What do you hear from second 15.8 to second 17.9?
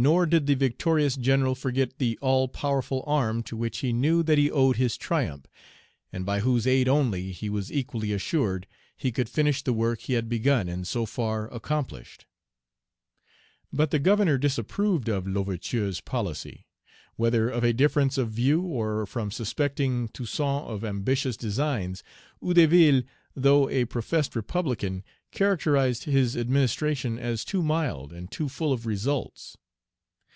policy. Whether from a